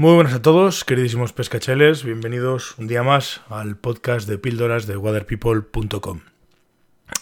[0.00, 4.96] Muy buenas a todos, queridísimos pescacheles, bienvenidos un día más al podcast de píldoras de
[4.96, 6.20] waterpeople.com.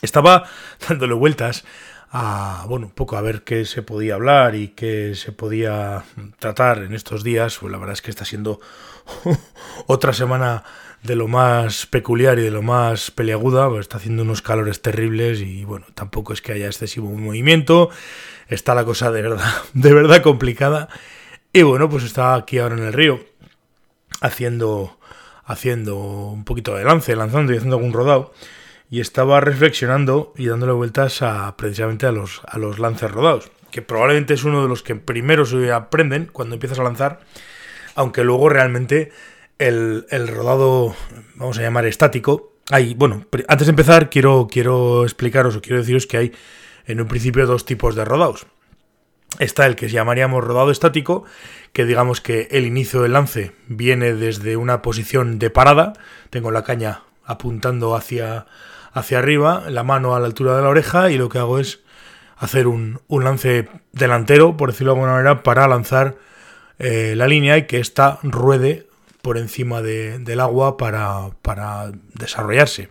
[0.03, 0.45] Estaba
[0.87, 1.65] dándole vueltas
[2.11, 6.05] a, bueno, un poco a ver qué se podía hablar y qué se podía
[6.39, 8.61] tratar en estos días, pues la verdad es que está siendo
[9.87, 10.63] otra semana
[11.03, 15.41] de lo más peculiar y de lo más peliaguda, pues está haciendo unos calores terribles
[15.41, 17.89] y bueno, tampoco es que haya excesivo movimiento,
[18.49, 20.91] está la cosa de verdad, de verdad complicada
[21.57, 23.19] y bueno, pues estaba aquí ahora en el río
[24.21, 24.99] haciendo,
[25.43, 28.35] haciendo un poquito de lance, lanzando y haciendo algún rodado.
[28.91, 33.81] Y estaba reflexionando y dándole vueltas a precisamente a los, a los lances rodados, que
[33.81, 37.21] probablemente es uno de los que primero se aprenden cuando empiezas a lanzar,
[37.95, 39.11] aunque luego realmente
[39.59, 40.95] el, el rodado,
[41.37, 46.07] vamos a llamar estático, hay, bueno, antes de empezar quiero, quiero explicaros o quiero deciros
[46.07, 46.33] que hay
[46.85, 48.47] en un principio dos tipos de rodados
[49.39, 51.25] está el que llamaríamos rodado estático,
[51.73, 55.93] que digamos que el inicio del lance viene desde una posición de parada,
[56.31, 58.47] tengo la caña apuntando hacia,
[58.93, 61.81] hacia arriba, la mano a la altura de la oreja y lo que hago es
[62.37, 66.17] hacer un, lance delantero, por decirlo de alguna manera, para lanzar
[66.79, 68.87] eh, la línea y que ésta ruede
[69.23, 72.91] por encima del agua para, para desarrollarse.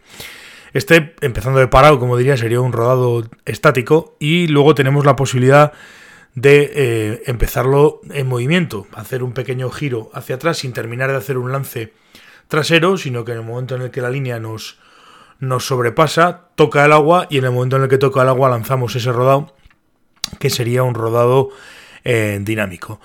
[0.73, 5.71] Este, empezando de parado, como diría, sería un rodado estático y luego tenemos la posibilidad
[6.35, 11.37] de eh, empezarlo en movimiento, hacer un pequeño giro hacia atrás sin terminar de hacer
[11.37, 11.93] un lance
[12.49, 14.77] trasero, sino que en el momento en el que la línea nos,
[15.39, 18.49] nos sobrepasa, toca el agua y en el momento en el que toca el agua
[18.49, 19.55] lanzamos ese rodado,
[20.37, 21.49] que sería un rodado
[22.03, 22.99] eh, dinámico.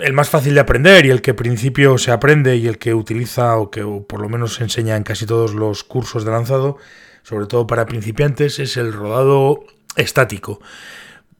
[0.00, 2.94] El más fácil de aprender y el que al principio se aprende y el que
[2.94, 6.78] utiliza o que por lo menos se enseña en casi todos los cursos de lanzado,
[7.22, 9.64] sobre todo para principiantes, es el rodado
[9.96, 10.60] estático.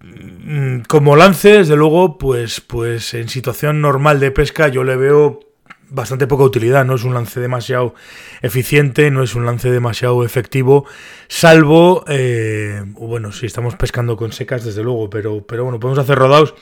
[0.05, 5.41] Mm, como lance, desde luego, pues, pues en situación normal de pesca yo le veo
[5.91, 6.85] bastante poca utilidad.
[6.85, 7.95] No es un lance demasiado
[8.43, 10.87] eficiente, no es un lance demasiado efectivo,
[11.29, 16.19] salvo, eh, bueno, si estamos pescando con secas, desde luego, pero, pero bueno, podemos hacer
[16.19, 16.55] rodados.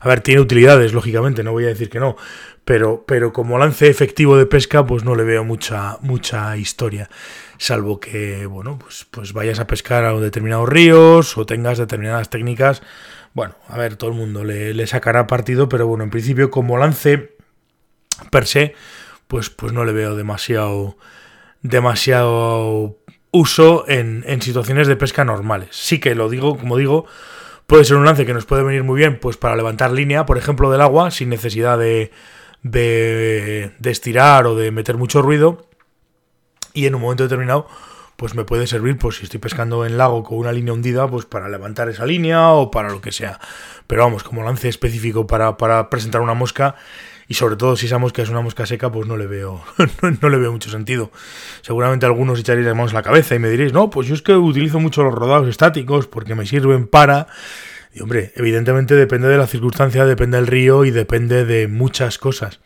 [0.00, 2.16] A ver, tiene utilidades, lógicamente, no voy a decir que no,
[2.64, 7.08] pero, pero como lance efectivo de pesca, pues no le veo mucha, mucha historia
[7.58, 12.82] salvo que, bueno, pues, pues vayas a pescar a determinados ríos o tengas determinadas técnicas.
[13.34, 17.35] Bueno, a ver, todo el mundo le, sacará partido, pero bueno, en principio como lance
[18.30, 18.74] per se,
[19.28, 20.96] pues, pues no le veo demasiado,
[21.62, 22.98] demasiado
[23.30, 25.68] uso en, en situaciones de pesca normales.
[25.72, 27.06] Sí que lo digo, como digo,
[27.66, 30.38] puede ser un lance que nos puede venir muy bien pues para levantar línea, por
[30.38, 32.10] ejemplo, del agua, sin necesidad de,
[32.62, 35.66] de, de estirar o de meter mucho ruido
[36.76, 37.66] y en un momento determinado
[38.16, 41.26] pues me puede servir pues si estoy pescando en lago con una línea hundida pues
[41.26, 43.38] para levantar esa línea o para lo que sea
[43.86, 45.56] pero vamos como lance específico para,
[45.90, 46.76] presentar una mosca
[47.28, 49.62] y sobre todo si esa mosca es una mosca seca pues no le veo
[50.22, 51.10] no, le veo mucho sentido.
[51.62, 54.34] Seguramente algunos echaréis manos a la cabeza y me diréis no pues yo es que
[54.34, 57.26] utilizo mucho los rodados estáticos porque me sirven para
[57.94, 62.60] y hombre evidentemente depende de la circunstancia depende del río y depende de muchas cosas.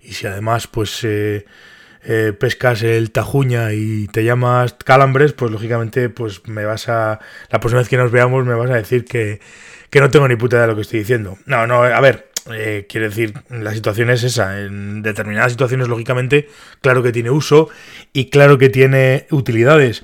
[0.00, 1.46] Y si además pues eh,
[2.06, 7.18] eh, pescas el tajuña y te llamas calambres, pues lógicamente pues me vas a...
[7.48, 9.40] La próxima vez que nos veamos me vas a decir que,
[9.98, 11.38] no tengo ni puta idea de lo que estoy diciendo.
[11.46, 14.60] No, no, a ver, eh, quiero decir, la situación es esa.
[14.60, 16.48] En determinadas situaciones, lógicamente,
[16.80, 17.68] claro que tiene uso
[18.12, 20.02] y claro que tiene utilidades.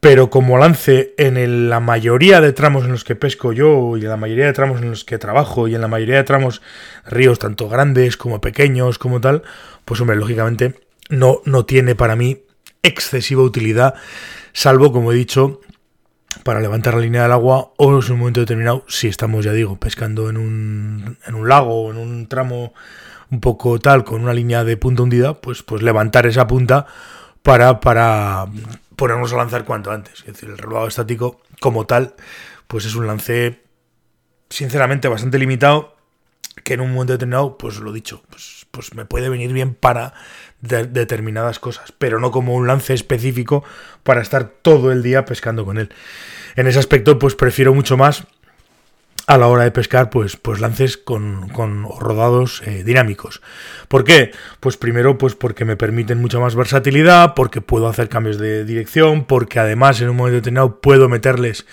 [0.00, 4.08] Pero como lance en la mayoría de tramos en los que pesco yo y en
[4.08, 6.60] la mayoría de tramos en los que trabajo y en la mayoría de tramos
[7.06, 9.44] ríos tanto grandes como pequeños como tal,
[9.84, 10.74] pues hombre, lógicamente
[11.08, 12.42] no, no tiene para mí
[12.82, 13.94] excesiva utilidad,
[14.52, 15.60] salvo, como he dicho,
[16.44, 19.76] para levantar la línea del agua o en un momento determinado, si estamos, ya digo,
[19.76, 22.72] pescando en un, en un lago o en un tramo
[23.30, 26.86] un poco tal, con una línea de punta hundida, pues, pues levantar esa punta
[27.42, 28.46] para, para
[28.96, 30.20] ponernos a lanzar cuanto antes.
[30.20, 32.14] Es decir, el relevado estático como tal,
[32.66, 33.62] pues es un lance
[34.50, 35.96] sinceramente bastante limitado
[36.64, 40.14] que en un momento determinado, pues lo dicho, pues, pues me puede venir bien para
[40.60, 43.64] determinadas cosas, pero no como un lance específico
[44.02, 45.90] para estar todo el día pescando con él.
[46.54, 48.24] En ese aspecto, pues prefiero mucho más
[49.26, 53.40] a la hora de pescar, pues, pues lances con, con rodados eh, dinámicos.
[53.88, 54.32] ¿Por qué?
[54.60, 59.24] Pues primero, pues porque me permiten mucha más versatilidad, porque puedo hacer cambios de dirección,
[59.24, 61.66] porque además en un momento determinado puedo meterles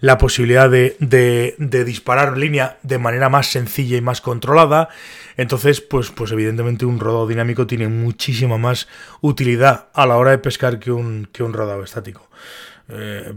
[0.00, 4.88] la posibilidad de, de, disparar línea de manera más sencilla y más controlada.
[5.36, 8.88] Entonces, pues, pues evidentemente un rodado dinámico tiene muchísima más
[9.20, 12.28] utilidad a la hora de pescar que un, que un rodado estático.
[12.88, 13.32] Eh,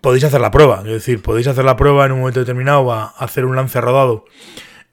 [0.00, 3.06] podéis hacer la prueba, es decir, podéis hacer la prueba en un momento determinado a
[3.18, 4.24] hacer un lance rodado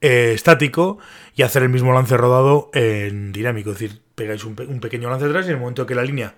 [0.02, 0.98] eh, estático
[1.36, 3.72] y hacer el mismo lance rodado en dinámico.
[3.72, 6.36] Es decir, pegáis un, un pequeño lance atrás y en el momento que la línea,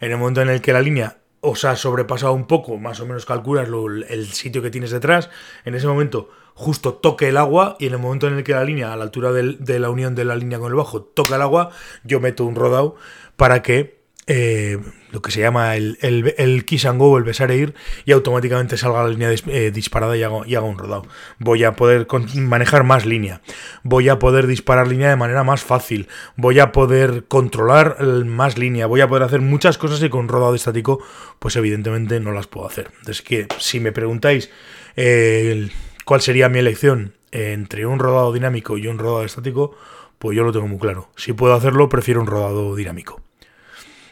[0.00, 3.06] en el momento en el que la línea os ha sobrepasado un poco, más o
[3.06, 3.68] menos calculas
[4.08, 5.30] el sitio que tienes detrás,
[5.64, 8.64] en ese momento justo toque el agua y en el momento en el que la
[8.64, 11.42] línea, a la altura de la unión de la línea con el bajo, toca el
[11.42, 11.70] agua,
[12.02, 12.96] yo meto un rodado
[13.36, 13.97] para que
[14.30, 14.78] eh,
[15.10, 19.02] lo que se llama el, el, kiss and el besar e ir, y automáticamente salga
[19.02, 21.06] la línea eh, disparada y haga, y un rodado.
[21.38, 23.40] Voy a poder manejar más línea,
[23.82, 28.86] voy a poder disparar línea de manera más fácil, voy a poder controlar más línea,
[28.86, 31.02] voy a poder hacer muchas cosas y con rodado estático,
[31.38, 32.90] pues evidentemente no las puedo hacer.
[32.98, 34.50] Entonces, que si me preguntáis
[34.96, 35.70] eh,
[36.04, 39.74] cuál sería mi elección entre un rodado dinámico y un rodado estático,
[40.18, 41.08] pues yo lo tengo muy claro.
[41.16, 43.22] Si puedo hacerlo, prefiero un rodado dinámico.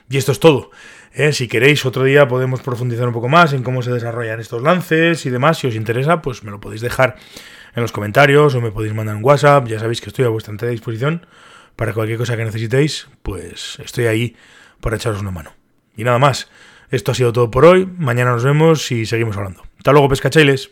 [0.09, 0.71] Y esto es todo.
[1.15, 1.33] ¿eh?
[1.33, 5.27] Si queréis, otro día podemos profundizar un poco más en cómo se desarrollan estos lances
[5.27, 5.59] y demás.
[5.59, 7.17] Si os interesa, pues me lo podéis dejar
[7.75, 9.67] en los comentarios o me podéis mandar un WhatsApp.
[9.67, 11.27] Ya sabéis que estoy a vuestra entera disposición
[11.75, 13.09] para cualquier cosa que necesitéis.
[13.23, 14.37] Pues estoy ahí
[14.81, 15.55] para echaros una mano.
[15.97, 16.51] Y nada más.
[16.89, 17.85] Esto ha sido todo por hoy.
[17.99, 19.63] Mañana nos vemos y seguimos hablando.
[19.77, 20.71] Hasta luego, pescachailes.